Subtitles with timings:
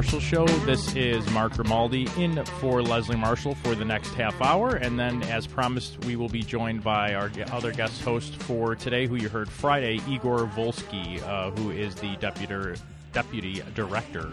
[0.00, 0.46] Marshall Show.
[0.64, 4.76] This is Mark Grimaldi in for Leslie Marshall for the next half hour.
[4.76, 9.06] And then, as promised, we will be joined by our other guest host for today,
[9.06, 12.80] who you heard Friday, Igor Volsky, uh, who is the deputy,
[13.12, 14.30] deputy director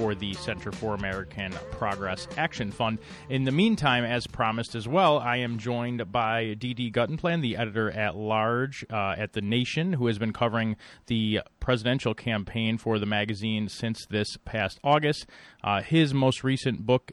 [0.00, 2.98] for the Center for American Progress Action Fund.
[3.28, 6.90] In the meantime, as promised as well, I am joined by D.D.
[6.92, 12.14] Guttenplan, the editor at large uh, at The Nation, who has been covering the presidential
[12.14, 15.26] campaign for the magazine since this past August.
[15.62, 17.12] Uh, his most recent book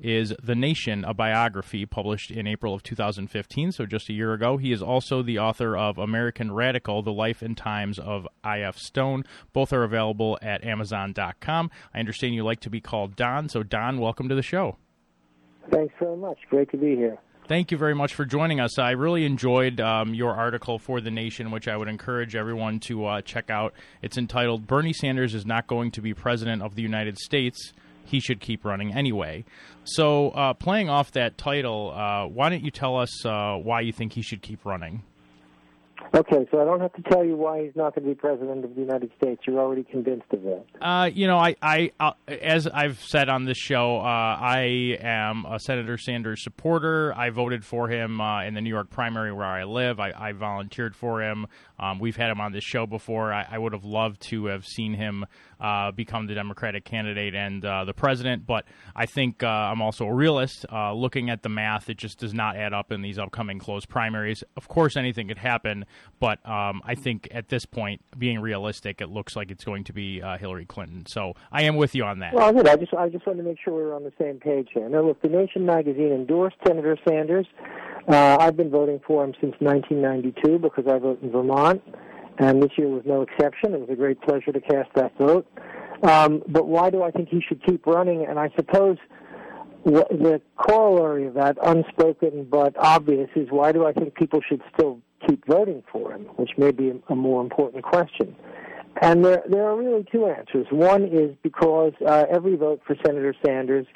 [0.00, 4.56] is The Nation, a biography published in April of 2015, so just a year ago.
[4.56, 8.78] He is also the author of American Radical, The Life and Times of I.F.
[8.78, 9.24] Stone.
[9.52, 11.70] Both are available at Amazon.com.
[11.94, 14.76] I understand you like to be called Don, so Don, welcome to the show.
[15.70, 16.38] Thanks very much.
[16.48, 17.18] Great to be here.
[17.48, 18.78] Thank you very much for joining us.
[18.78, 23.06] I really enjoyed um, your article for The Nation, which I would encourage everyone to
[23.06, 23.72] uh, check out.
[24.02, 27.72] It's entitled Bernie Sanders is Not Going to Be President of the United States
[28.08, 29.44] he should keep running anyway.
[29.84, 33.92] So, uh, playing off that title, uh, why don't you tell us uh, why you
[33.92, 35.02] think he should keep running?
[36.14, 38.64] Okay, so I don't have to tell you why he's not going to be president
[38.64, 39.42] of the United States.
[39.46, 40.64] You're already convinced of that.
[40.80, 45.44] Uh, you know, I, I, uh, as I've said on this show, uh, I am
[45.44, 47.12] a Senator Sanders supporter.
[47.14, 50.00] I voted for him uh, in the New York primary where I live.
[50.00, 51.46] I, I volunteered for him.
[51.78, 53.32] Um, we've had him on this show before.
[53.32, 55.26] I, I would have loved to have seen him
[55.60, 58.64] uh, become the Democratic candidate and uh, the president, but
[58.94, 60.66] I think I'm also a realist.
[60.72, 64.44] looking at the math, it just does not add up in these upcoming close primaries.
[64.56, 65.84] Of course, anything could happen.
[66.20, 69.92] But um, I think at this point, being realistic, it looks like it's going to
[69.92, 71.06] be uh, Hillary Clinton.
[71.06, 72.34] So I am with you on that.
[72.34, 72.68] Well, good.
[72.68, 74.88] I just I just wanted to make sure we were on the same page here.
[74.88, 77.46] Now, look, the Nation magazine endorsed Senator Sanders.
[78.08, 81.82] Uh, I've been voting for him since 1992 because I vote in Vermont,
[82.38, 83.74] and this year was no exception.
[83.74, 85.46] It was a great pleasure to cast that vote.
[86.02, 88.24] Um, but why do I think he should keep running?
[88.24, 88.96] And I suppose
[89.84, 95.00] the corollary of that, unspoken but obvious, is why do I think people should still
[95.26, 98.36] keep voting for him, which may be a more important question.
[99.00, 100.66] And there, there are really two answers.
[100.70, 103.86] One is because uh, every vote for Senator Sanders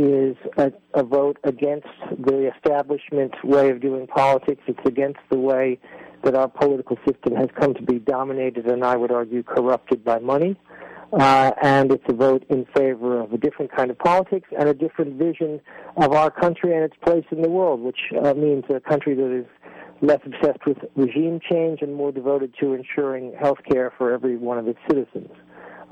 [0.00, 1.88] is a, a vote against
[2.18, 4.62] the establishment way of doing politics.
[4.66, 5.78] It's against the way
[6.22, 10.18] that our political system has come to be dominated and I would argue corrupted by
[10.18, 10.56] money.
[11.12, 14.74] Uh, and it's a vote in favor of a different kind of politics and a
[14.74, 15.58] different vision
[15.96, 19.34] of our country and its place in the world, which uh, means a country that
[19.34, 19.46] is
[20.02, 24.58] less obsessed with regime change and more devoted to ensuring health care for every one
[24.58, 25.30] of its citizens.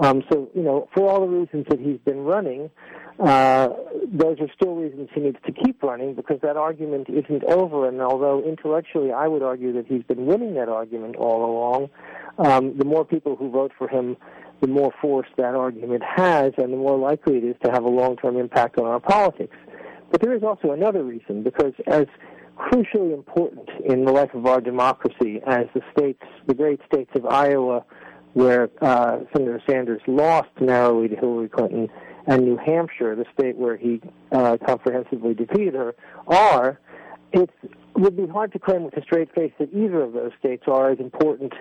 [0.01, 2.71] Um, so, you know, for all the reasons that he's been running,
[3.19, 3.69] uh,
[4.13, 7.89] those are still reasons he needs to keep running because that argument isn't over.
[7.89, 11.89] And although intellectually I would argue that he's been winning that argument all along,
[12.39, 14.17] um, the more people who vote for him,
[14.61, 17.89] the more force that argument has, and the more likely it is to have a
[17.89, 19.57] long-term impact on our politics.
[20.11, 22.07] But there is also another reason because as
[22.57, 27.27] crucially important in the life of our democracy as the states, the great states of
[27.27, 27.85] Iowa,
[28.33, 31.89] where uh, Senator Sanders lost narrowly to Hillary Clinton,
[32.27, 34.01] and New Hampshire, the state where he
[34.33, 35.95] uh, comprehensively defeated her,
[36.27, 36.81] are,
[37.33, 37.51] it
[37.95, 40.91] would be hard to claim with a straight face that either of those states are
[40.91, 41.53] as important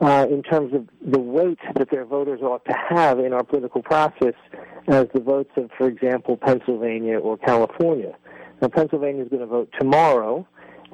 [0.00, 3.82] uh, in terms of the weight that their voters ought to have in our political
[3.82, 4.34] process
[4.88, 8.14] as the votes of, for example, Pennsylvania or California.
[8.60, 10.46] Now, Pennsylvania is going to vote tomorrow,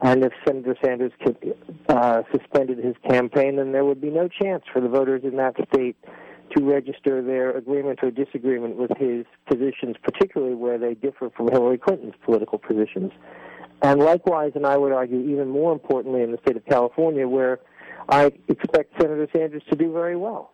[0.02, 1.54] and if Senator Sanders could,
[1.88, 5.56] uh, suspended his campaign, then there would be no chance for the voters in that
[5.72, 5.96] state
[6.56, 11.78] to register their agreement or disagreement with his positions, particularly where they differ from Hillary
[11.78, 13.12] Clinton's political positions.
[13.82, 17.60] And likewise, and I would argue even more importantly, in the state of California, where
[18.08, 20.52] I expect Senator Sanders to do very well.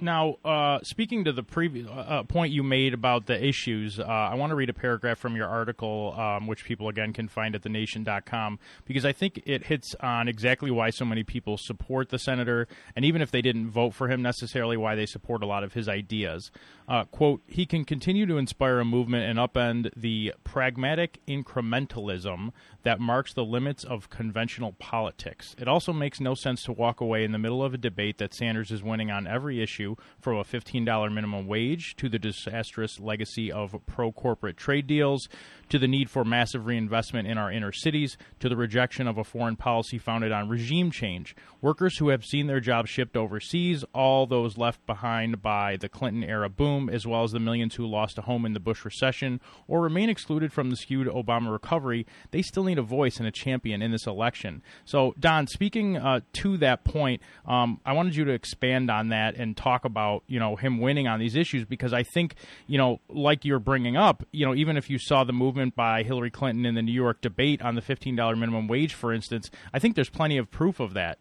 [0.00, 4.04] Now, uh, speaking to the previous uh, uh, point you made about the issues, uh,
[4.04, 7.54] I want to read a paragraph from your article, um, which people again can find
[7.54, 12.18] at thenation.com, because I think it hits on exactly why so many people support the
[12.18, 15.64] senator, and even if they didn't vote for him necessarily, why they support a lot
[15.64, 16.50] of his ideas.
[16.88, 22.52] Uh, quote, he can continue to inspire a movement and upend the pragmatic incrementalism
[22.82, 25.56] that marks the limits of conventional politics.
[25.58, 28.34] It also makes no sense to walk away in the middle of a debate that
[28.34, 29.85] Sanders is winning on every issue,
[30.20, 35.28] from a $15 minimum wage to the disastrous legacy of pro corporate trade deals
[35.68, 39.24] to the need for massive reinvestment in our inner cities, to the rejection of a
[39.24, 41.34] foreign policy founded on regime change.
[41.60, 46.22] Workers who have seen their jobs shipped overseas, all those left behind by the Clinton
[46.22, 49.40] era boom, as well as the millions who lost a home in the Bush recession
[49.66, 53.32] or remain excluded from the skewed Obama recovery, they still need a voice and a
[53.32, 54.62] champion in this election.
[54.84, 59.34] So, Don, speaking uh, to that point, um, I wanted you to expand on that
[59.34, 62.34] and talk talk about you know him winning on these issues because I think
[62.66, 66.02] you know like you're bringing up you know even if you saw the movement by
[66.02, 69.50] Hillary Clinton in the New York debate on the fifteen dollar minimum wage for instance
[69.72, 71.18] I think there's plenty of proof of that.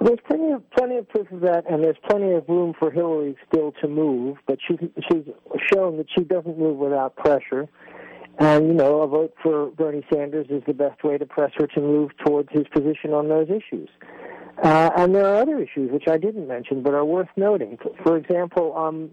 [0.00, 3.36] There's plenty of plenty of proof of that, and there's plenty of room for Hillary
[3.48, 4.36] still to move.
[4.46, 4.78] But she's
[5.10, 5.24] she's
[5.72, 7.68] shown that she doesn't move without pressure.
[8.40, 11.66] And, you know, a vote for Bernie Sanders is the best way to press her
[11.66, 13.88] to move towards his position on those issues.
[14.62, 17.78] Uh, and there are other issues which I didn't mention but are worth noting.
[18.02, 19.10] For example, um,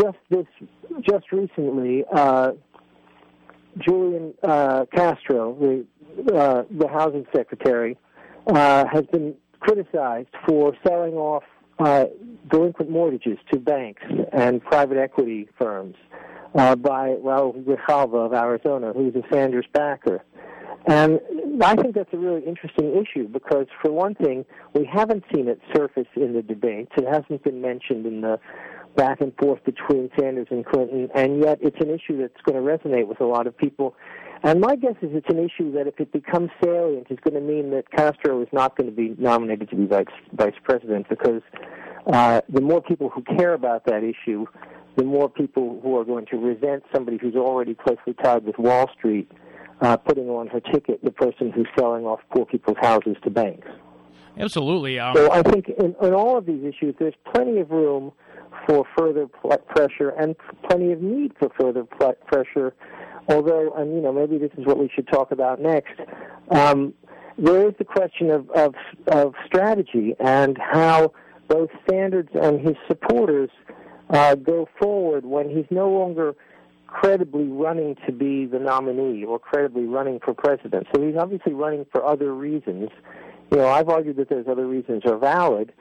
[0.00, 0.46] just this,
[1.02, 2.52] just recently, uh,
[3.78, 5.84] Julian uh, Castro, the
[6.34, 7.96] uh, the housing secretary,
[8.46, 11.44] uh, has been criticized for selling off
[11.78, 12.06] uh,
[12.50, 14.02] delinquent mortgages to banks
[14.32, 15.96] and private equity firms
[16.54, 20.24] by Raul Grijalva of Arizona, who's a Sanders backer.
[20.86, 21.20] And
[21.62, 24.44] I think that's a really interesting issue because, for one thing,
[24.74, 26.92] we haven't seen it surface in the debates.
[26.96, 28.38] It hasn't been mentioned in the
[28.96, 32.62] back and forth between Sanders and Clinton, and yet it's an issue that's going to
[32.62, 33.94] resonate with a lot of people.
[34.42, 37.40] And my guess is it's an issue that if it becomes salient, is going to
[37.40, 41.42] mean that Castro is not going to be nominated to be vice, vice president because
[42.12, 44.46] uh, the more people who care about that issue,
[44.96, 48.88] the more people who are going to resent somebody who's already closely tied with Wall
[48.96, 49.30] Street
[49.80, 53.68] uh, putting on her ticket the person who's selling off poor people's houses to banks.
[54.38, 54.98] Absolutely.
[54.98, 55.14] Um...
[55.16, 58.12] So I think in, in all of these issues, there's plenty of room
[58.66, 60.36] for further pl- pressure and
[60.68, 62.74] plenty of need for further pl- pressure.
[63.28, 66.00] Although, and you know, maybe this is what we should talk about next.
[66.50, 66.94] Um,
[67.36, 68.74] there is the question of, of
[69.06, 71.12] of strategy and how
[71.46, 73.50] both Sanders and his supporters
[74.10, 76.34] uh, go forward when he's no longer
[76.88, 80.88] credibly running to be the nominee or credibly running for president.
[80.92, 82.90] So he's obviously running for other reasons.
[83.52, 85.72] You know, I've argued that those other reasons are valid,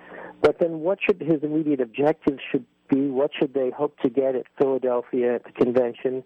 [0.42, 3.10] but then what should his immediate objectives should be?
[3.10, 6.24] What should they hope to get at Philadelphia at the convention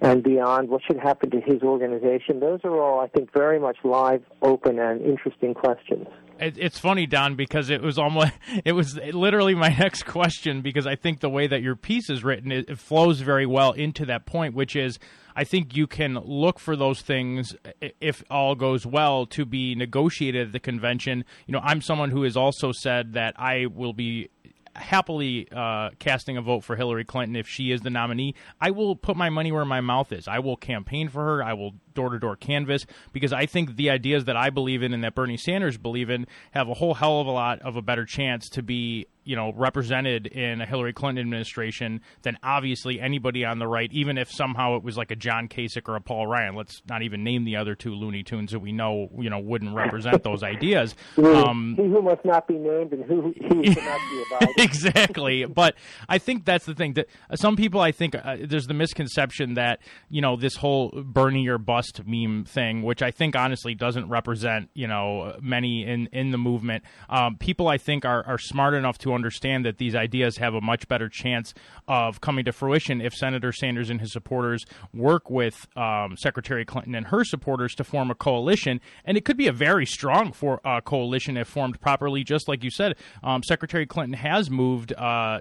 [0.00, 0.68] and beyond?
[0.68, 2.40] What should happen to his organization?
[2.40, 6.08] Those are all, I think, very much live, open, and interesting questions
[6.42, 8.32] it, it's funny, Don, because it was almost
[8.64, 12.24] it was literally my next question because I think the way that your piece is
[12.24, 14.98] written it, it flows very well into that point, which is
[15.34, 17.54] I think you can look for those things
[18.00, 21.24] if all goes well to be negotiated at the convention.
[21.46, 24.28] You know, I'm someone who has also said that I will be
[24.74, 28.34] happily uh, casting a vote for Hillary Clinton if she is the nominee.
[28.60, 30.28] I will put my money where my mouth is.
[30.28, 31.44] I will campaign for her.
[31.44, 34.92] I will door to door canvas because I think the ideas that I believe in
[34.92, 37.82] and that Bernie Sanders believe in have a whole hell of a lot of a
[37.82, 43.44] better chance to be you know represented in a Hillary Clinton administration than obviously anybody
[43.44, 46.26] on the right, even if somehow it was like a John Kasich or a Paul
[46.26, 46.54] Ryan.
[46.54, 49.74] Let's not even name the other two Looney Tunes that we know you know wouldn't
[49.74, 50.94] represent those ideas.
[51.18, 54.48] Um, he who must not be named and who cannot be about.
[54.58, 55.74] exactly, but
[56.08, 59.80] I think that's the thing that some people I think uh, there's the misconception that
[60.08, 64.70] you know this whole Bernie or bust meme thing, which I think honestly doesn't represent
[64.74, 66.84] you know many in in the movement.
[67.08, 70.60] Um, people I think are are smart enough to understand that these ideas have a
[70.60, 71.54] much better chance
[71.88, 74.64] of coming to fruition if Senator Sanders and his supporters
[74.94, 78.80] work with um, Secretary Clinton and her supporters to form a coalition.
[79.04, 82.22] And it could be a very strong for uh, coalition if formed properly.
[82.22, 85.40] Just like you said, um, Secretary Clinton has moved uh,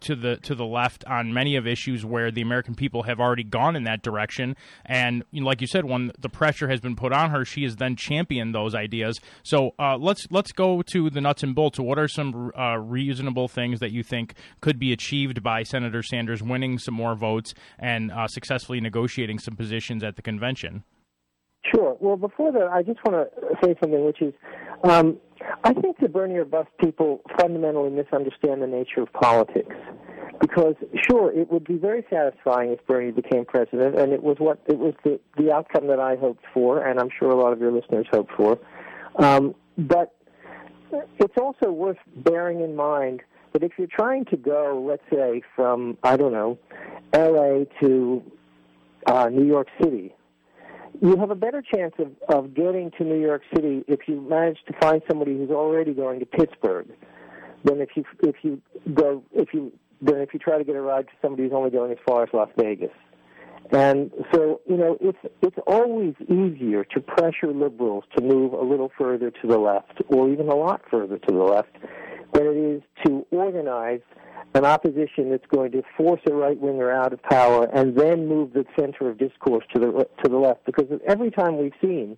[0.00, 3.44] to the to the left on many of issues where the American people have already
[3.44, 4.56] gone in that direction.
[4.84, 7.62] And you know, like you said, when the pressure has been put on her, she
[7.64, 9.18] has then championed those ideas.
[9.42, 11.78] So uh, let's let's go to the nuts and bolts.
[11.78, 16.42] What are some uh, reasonable things that you think could be achieved by Senator Sanders
[16.42, 20.84] winning some more votes and uh, successfully negotiating some positions at the convention?
[21.62, 21.96] Sure.
[22.00, 24.32] Well, before that, I just want to say something, which is,
[24.84, 25.18] um,
[25.64, 29.74] I think the Bernie or bust people fundamentally misunderstand the nature of politics.
[30.40, 30.74] Because
[31.08, 34.78] sure, it would be very satisfying if Bernie became president, and it was what it
[34.78, 37.70] was the the outcome that I hoped for, and I'm sure a lot of your
[37.70, 38.58] listeners hoped for.
[39.16, 40.14] Um, but
[41.18, 45.98] it's also worth bearing in mind that if you're trying to go, let's say, from
[46.02, 46.58] I don't know,
[47.12, 47.66] L.A.
[47.82, 48.22] to
[49.06, 50.14] uh, New York City,
[51.00, 54.58] you have a better chance of, of getting to New York City if you manage
[54.66, 56.88] to find somebody who's already going to Pittsburgh
[57.64, 58.60] than if you if you
[58.94, 61.70] go if you than if you try to get a ride to somebody who's only
[61.70, 62.90] going as far as Las Vegas.
[63.72, 68.90] And so, you know, it's it's always easier to pressure liberals to move a little
[68.98, 71.76] further to the left, or even a lot further to the left,
[72.32, 74.00] than it is to organize
[74.54, 78.52] an opposition that's going to force a right winger out of power and then move
[78.52, 80.64] the center of discourse to the to the left.
[80.66, 82.16] Because every time we've seen,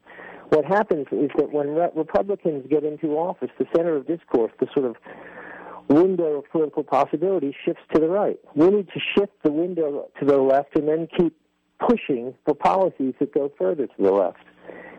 [0.49, 4.66] what happens is that when re- Republicans get into office, the center of discourse, the
[4.75, 4.97] sort of
[5.88, 8.38] window of political possibility shifts to the right.
[8.54, 11.37] We need to shift the window to the left and then keep
[11.87, 14.45] pushing for policies that go further to the left.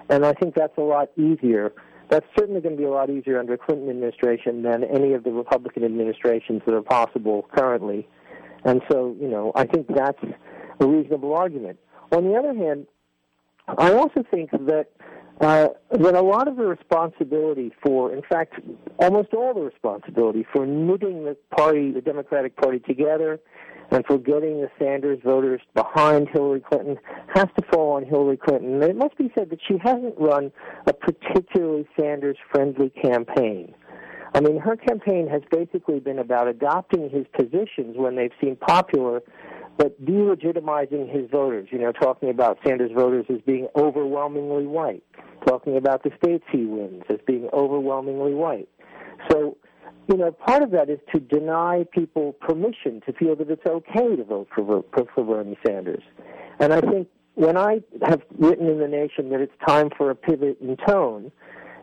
[0.10, 1.72] And I think that's a lot easier.
[2.10, 5.24] That's certainly going to be a lot easier under a Clinton administration than any of
[5.24, 8.08] the Republican administrations that are possible currently.
[8.66, 10.22] And so, you know, I think that's
[10.80, 11.80] a reasonable argument.
[12.12, 12.88] On the other hand,
[13.68, 14.88] I also think that
[15.42, 18.54] uh, that a lot of the responsibility for, in fact,
[19.00, 23.40] almost all the responsibility for knitting the party, the Democratic Party together
[23.92, 26.98] and for getting the Sanders voters behind Hillary Clinton
[27.36, 28.76] has to fall on Hillary Clinton.
[28.76, 30.52] And it must be said that she hasn't run
[30.88, 33.74] a particularly Sanders friendly campaign.
[34.36, 39.22] I mean, her campaign has basically been about adopting his positions when they've seemed popular,
[39.78, 41.68] but delegitimizing his voters.
[41.72, 45.04] You know, talking about Sanders voters as being overwhelmingly white,
[45.46, 48.68] talking about the states he wins as being overwhelmingly white.
[49.32, 49.56] So
[50.08, 54.16] you know, part of that is to deny people permission to feel that it's okay
[54.16, 56.04] to vote for, for Bernie Sanders.
[56.60, 60.16] And I think when I have written in the nation that it's time for a
[60.16, 61.32] pivot in tone,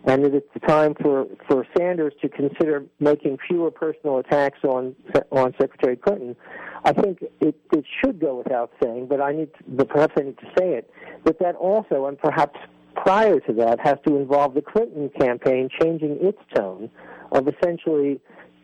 [0.05, 4.95] and that it's time for, for Sanders to consider making fewer personal attacks on
[5.31, 6.37] on Secretary Clinton,
[6.85, 10.23] I think it, it should go without saying, but I need to, but perhaps I
[10.23, 10.91] need to say it,
[11.25, 12.59] that that also, and perhaps
[13.05, 16.91] prior to that, has to involve the Clinton campaign changing its tone
[17.33, 18.21] of essentially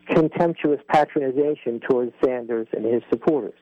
[0.07, 3.57] contemptuous patronization towards Sanders and his supporters.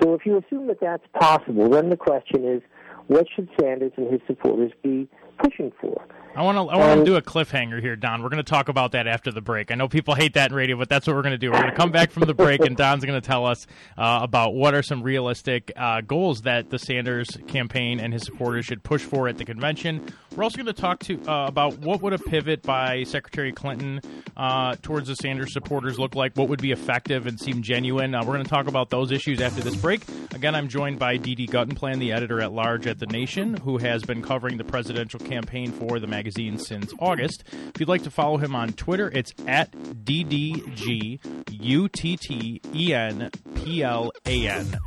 [0.00, 2.62] So if you assume that that's possible, then the question is,
[3.06, 6.06] what should Sanders and his supporters be pushing for?
[6.36, 8.20] I want to I want to do a cliffhanger here, Don.
[8.20, 9.70] We're going to talk about that after the break.
[9.70, 11.52] I know people hate that in radio, but that's what we're going to do.
[11.52, 14.18] We're going to come back from the break, and Don's going to tell us uh,
[14.20, 18.82] about what are some realistic uh, goals that the Sanders campaign and his supporters should
[18.82, 20.12] push for at the convention.
[20.34, 24.00] We're also going to talk to uh, about what would a pivot by Secretary Clinton
[24.36, 26.36] uh, towards the Sanders supporters look like.
[26.36, 28.12] What would be effective and seem genuine?
[28.12, 30.02] Uh, we're going to talk about those issues after this break.
[30.34, 31.46] Again, I'm joined by D.D.
[31.46, 35.72] Guttenplan, the editor at large at the Nation, who has been covering the presidential campaign
[35.72, 37.44] for the magazine since August.
[37.52, 41.18] If you'd like to follow him on Twitter, it's at DDGUTTENPLAN.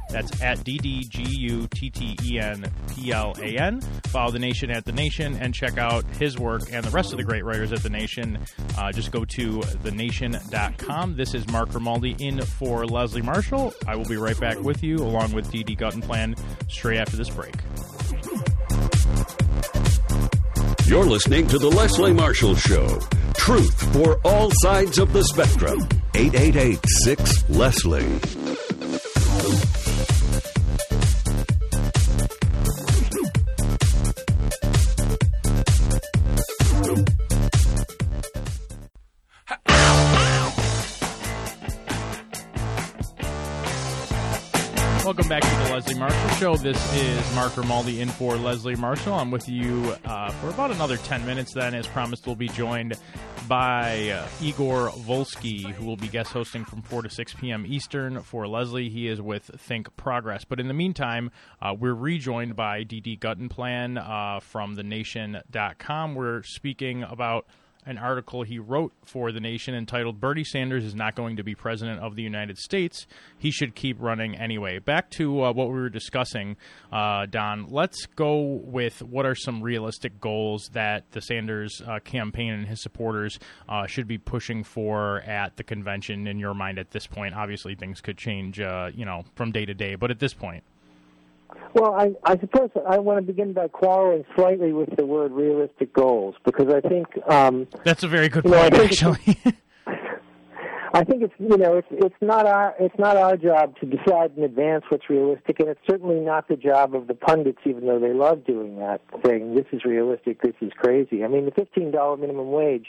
[0.09, 2.73] That's at DDGUTTENPLAN.
[4.07, 7.17] Follow The Nation at The Nation and check out his work and the rest of
[7.17, 8.39] the great writers at The Nation.
[8.77, 11.15] Uh, just go to thenation.com.
[11.17, 13.73] This is Mark Grimaldi in for Leslie Marshall.
[13.87, 16.37] I will be right back with you along with DD Guttenplan
[16.69, 17.55] straight after this break.
[20.87, 22.87] You're listening to The Leslie Marshall Show.
[23.35, 25.85] Truth for all sides of the spectrum.
[26.15, 28.36] 888 6 Leslie.
[45.17, 46.57] Welcome back to the Leslie Marshall Show.
[46.57, 49.15] This is Mark Grimaldi in for Leslie Marshall.
[49.15, 51.53] I'm with you uh, for about another 10 minutes.
[51.53, 52.99] Then, as promised, we'll be joined
[53.47, 57.65] by uh, Igor Volsky, who will be guest hosting from 4 to 6 p.m.
[57.67, 58.89] Eastern for Leslie.
[58.89, 60.45] He is with Think Progress.
[60.45, 61.31] But in the meantime,
[61.63, 63.17] uh, we're rejoined by D.D.
[63.17, 66.13] Guttenplan uh, from thenation.com.
[66.13, 67.47] We're speaking about
[67.87, 71.55] an article he wrote for The Nation entitled Bernie Sanders is not going to be
[71.55, 73.07] president of the United States.
[73.37, 74.79] He should keep running anyway.
[74.79, 76.57] Back to uh, what we were discussing,
[76.91, 82.51] uh, Don, let's go with what are some realistic goals that the Sanders uh, campaign
[82.51, 83.39] and his supporters
[83.69, 87.33] uh, should be pushing for at the convention in your mind at this point.
[87.33, 90.63] Obviously, things could change, uh, you know, from day to day, but at this point.
[91.73, 95.93] Well, I, I suppose I want to begin by quarreling slightly with the word realistic
[95.93, 99.37] goals because I think um, that's a very good point, know, actually.
[100.93, 104.31] I think it's you know it's it's not our it's not our job to decide
[104.35, 107.99] in advance what's realistic, and it's certainly not the job of the pundits, even though
[107.99, 111.23] they love doing that, saying this is realistic, this is crazy.
[111.23, 112.87] I mean, the fifteen dollar minimum wage,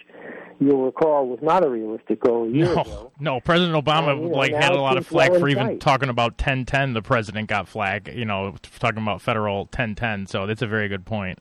[0.60, 3.12] you'll recall, was not a realistic goal a year no, ago.
[3.20, 5.80] No, President Obama and, you know, like had a lot of flack for even sight.
[5.80, 6.94] talking about ten ten.
[6.94, 10.26] The president got flack, you know, talking about federal ten ten.
[10.26, 11.38] So that's a very good point.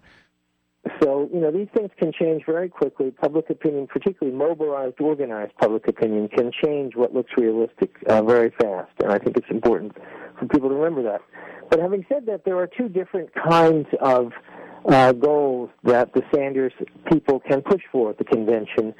[1.03, 3.11] So, you know, these things can change very quickly.
[3.11, 8.91] Public opinion, particularly mobilized, organized public opinion, can change what looks realistic uh, very fast.
[9.03, 9.97] And I think it's important
[10.39, 11.21] for people to remember that.
[11.69, 14.31] But having said that, there are two different kinds of
[14.85, 16.73] uh, goals that the Sanders
[17.11, 18.93] people can push for at the convention.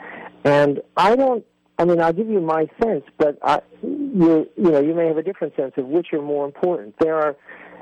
[0.44, 1.46] And I don't
[1.80, 5.18] I mean, I'll give you my sense, but I, you, you know, you may have
[5.18, 6.96] a different sense of which are more important.
[7.00, 7.36] There are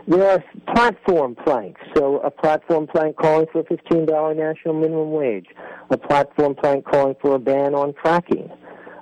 [0.07, 1.81] there are platform planks.
[1.95, 5.47] So a platform plank calling for a $15 national minimum wage,
[5.89, 8.55] a platform plank calling for a ban on fracking,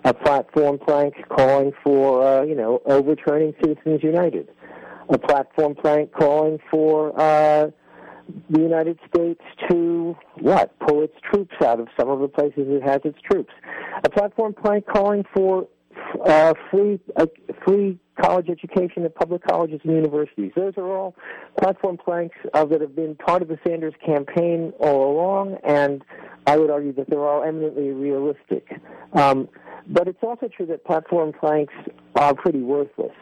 [0.05, 4.47] a platform plank calling for, uh, you know, overturning Citizens United,
[5.09, 7.69] a platform plank calling for uh,
[8.49, 10.77] the United States to what?
[10.79, 13.53] Pull its troops out of some of the places it has its troops.
[14.03, 15.67] A platform plank calling for
[16.25, 17.25] uh, free uh,
[17.65, 20.51] free college education at public colleges and universities.
[20.55, 21.15] Those are all
[21.59, 26.03] platform planks uh, that have been part of the Sanders campaign all along, and
[26.45, 28.67] I would argue that they're all eminently realistic.
[29.13, 29.49] Um,
[29.87, 31.73] but it's also true that platform planks
[32.15, 33.15] are pretty worthless.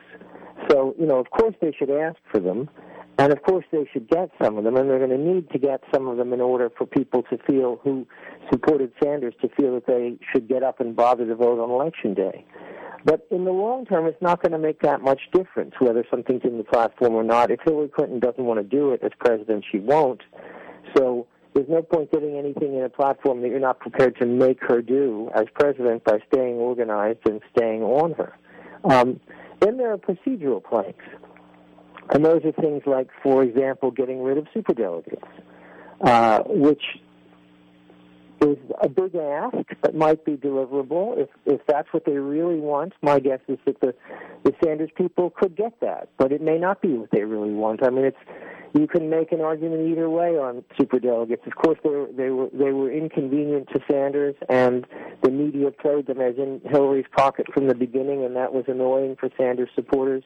[0.69, 2.69] So, you know, of course they should ask for them,
[3.17, 5.59] and of course they should get some of them, and they're going to need to
[5.59, 8.07] get some of them in order for people to feel who
[8.51, 12.13] supported Sanders to feel that they should get up and bother to vote on election
[12.13, 12.45] day.
[13.03, 16.43] But in the long term, it's not going to make that much difference whether something's
[16.43, 17.49] in the platform or not.
[17.49, 20.21] If Hillary Clinton doesn't want to do it as president, she won't.
[20.95, 24.59] So there's no point getting anything in a platform that you're not prepared to make
[24.61, 28.37] her do as president by staying organized and staying on her.
[28.83, 29.19] Um,
[29.59, 31.03] then there are procedural planks.
[32.09, 35.23] And those are things like, for example, getting rid of superdelegates,
[36.01, 36.83] uh, which
[38.41, 42.93] is a big ask, but might be deliverable if if that's what they really want.
[43.01, 43.93] My guess is that the
[44.43, 47.85] the Sanders people could get that, but it may not be what they really want.
[47.85, 48.17] I mean, it's
[48.73, 51.43] you can make an argument either way on super delegates.
[51.45, 54.85] Of course, they were they were they were inconvenient to Sanders, and
[55.23, 59.17] the media played them as in Hillary's pocket from the beginning, and that was annoying
[59.19, 60.23] for Sanders supporters.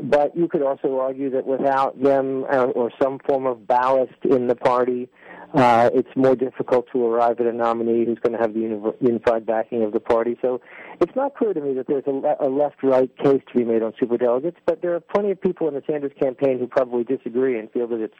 [0.00, 4.46] But you could also argue that without them uh, or some form of ballast in
[4.46, 5.08] the party,
[5.54, 9.44] uh, it's more difficult to arrive at a nominee who's going to have the unified
[9.44, 10.38] backing of the party.
[10.40, 10.60] So
[11.00, 13.92] it's not clear to me that there's a, a left-right case to be made on
[13.92, 17.70] superdelegates, but there are plenty of people in the Sanders campaign who probably disagree and
[17.72, 18.14] feel that it's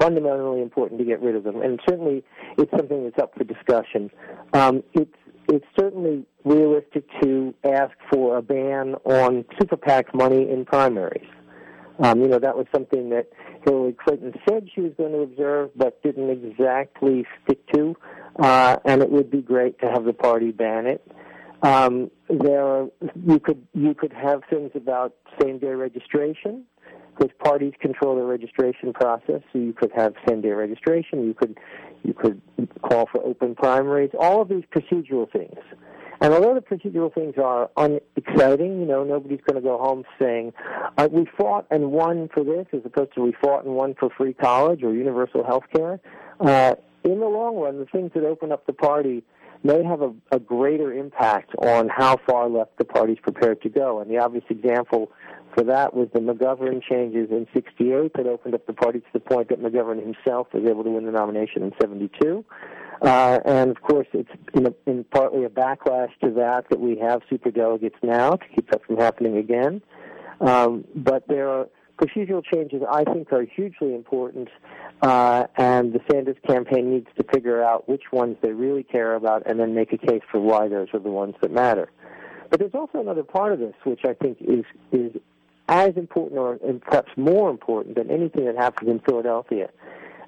[0.00, 1.62] fundamentally important to get rid of them.
[1.62, 2.24] And certainly,
[2.58, 4.10] it's something that's up for discussion.
[4.52, 5.14] Um, it's
[5.48, 11.28] it's certainly realistic to ask for a ban on super PAC money in primaries.
[11.98, 13.28] Um, you know, that was something that
[13.64, 17.94] Hillary Clinton said she was going to observe, but didn't exactly stick to.
[18.36, 21.06] Uh, and it would be great to have the party ban it.
[21.64, 22.86] Um, there, are,
[23.26, 26.64] you could you could have things about same day registration,
[27.16, 29.40] because parties control the registration process.
[29.52, 31.26] So you could have same day registration.
[31.26, 31.58] You could
[32.02, 32.40] you could
[32.82, 34.10] call for open primaries.
[34.18, 35.58] All of these procedural things
[36.20, 40.52] and although the procedural things are unexciting, you know, nobody's going to go home saying,
[40.96, 44.08] uh, we fought and won for this as opposed to we fought and won for
[44.16, 46.00] free college or universal health care.
[46.40, 46.74] Uh,
[47.04, 49.22] in the long run, the things that open up the party
[49.64, 54.00] may have a, a greater impact on how far left the party's prepared to go.
[54.00, 55.10] And the obvious example
[55.54, 59.20] for that was the McGovern changes in 68 that opened up the party to the
[59.20, 62.44] point that McGovern himself was able to win the nomination in 72.
[63.02, 66.98] Uh, and of course, it's in, a, in partly a backlash to that that we
[66.98, 69.80] have super delegates now to keep that from happening again.
[70.40, 74.48] Um, but there are procedural changes I think are hugely important,
[75.02, 79.42] uh, and the Sanders campaign needs to figure out which ones they really care about
[79.46, 81.90] and then make a case for why those are the ones that matter.
[82.50, 85.12] But there's also another part of this which I think is is
[85.68, 89.70] as important or perhaps more important than anything that happens in Philadelphia.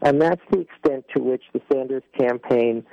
[0.02, 2.84] And that's the extent to which the Sanders campaign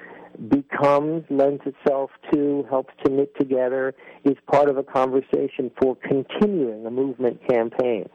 [0.49, 6.85] becomes, lends itself to, helps to knit together, is part of a conversation for continuing
[6.85, 8.09] a movement campaign.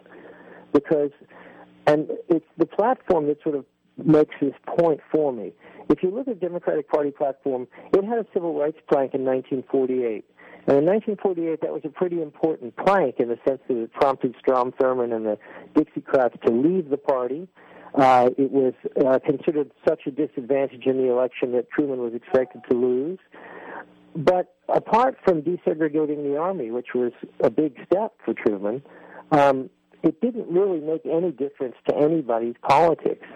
[0.73, 1.11] Because,
[1.87, 3.65] and it's the platform that sort of
[4.05, 5.53] makes this point for me.
[5.89, 9.25] If you look at the Democratic Party platform, it had a civil rights plank in
[9.25, 10.25] 1948.
[10.67, 14.35] And in 1948, that was a pretty important plank in the sense that it prompted
[14.39, 15.39] Strom Thurmond and the
[15.75, 17.49] Dixiecrats to leave the party
[17.95, 22.63] uh, it was uh, considered such a disadvantage in the election that Truman was expected
[22.71, 23.19] to lose.
[24.15, 28.83] But apart from desegregating the army, which was a big step for Truman,
[29.31, 29.71] um,
[30.03, 33.27] it didn't really make any difference to anybody's politics.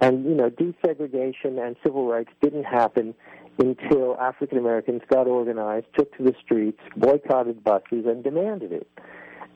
[0.00, 3.14] And, you know, desegregation and civil rights didn't happen
[3.58, 8.88] until African Americans got organized, took to the streets, boycotted buses, and demanded it.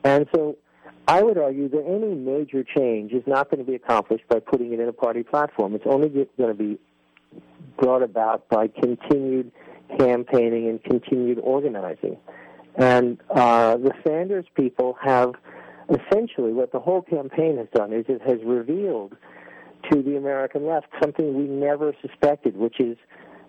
[0.03, 0.57] And so
[1.07, 4.73] I would argue that any major change is not going to be accomplished by putting
[4.73, 5.75] it in a party platform.
[5.75, 6.79] It's only going to be
[7.77, 9.51] brought about by continued
[9.97, 12.17] campaigning and continued organizing.
[12.75, 15.33] And uh, the Sanders people have
[15.89, 19.15] essentially what the whole campaign has done is it has revealed
[19.91, 22.97] to the American left something we never suspected, which is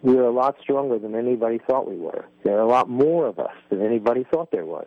[0.03, 2.25] we're a lot stronger than anybody thought we were.
[2.45, 4.87] There are a lot more of us than anybody thought there was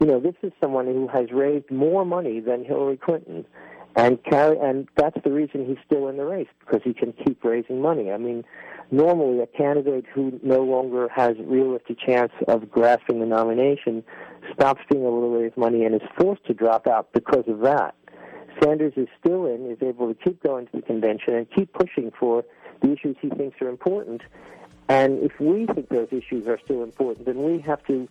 [0.00, 3.44] you know, this is someone who has raised more money than Hillary Clinton
[3.96, 7.42] and carry, and that's the reason he's still in the race because he can keep
[7.44, 8.10] raising money.
[8.10, 8.44] I mean,
[8.90, 14.04] normally a candidate who no longer has realistic chance of grasping the nomination
[14.54, 17.94] stops being able to raise money and is forced to drop out because of that.
[18.62, 22.10] Sanders is still in, is able to keep going to the convention and keep pushing
[22.18, 22.44] for
[22.82, 24.22] the issues he thinks are important.
[24.90, 28.08] And if we think those issues are still important, then we have to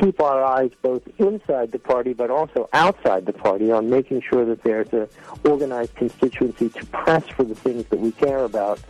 [0.00, 4.44] keep our eyes both inside the party but also outside the party on making sure
[4.44, 5.06] that there's an
[5.44, 8.80] organized constituency to press for the things that we care about,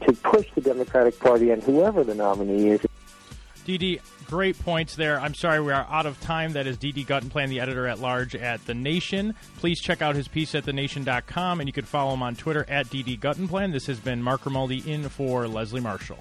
[0.00, 2.80] to push the Democratic Party and whoever the nominee is.
[3.64, 5.20] DD, great points there.
[5.20, 6.54] I'm sorry we are out of time.
[6.54, 7.04] That is D.D.
[7.04, 9.36] Guttenplan, the editor at large at The Nation.
[9.58, 12.86] Please check out his piece at thenation.com, and you can follow him on Twitter at
[12.86, 13.70] DD Guttenplan.
[13.70, 16.18] This has been Mark Grimaldi in for Leslie Marshall.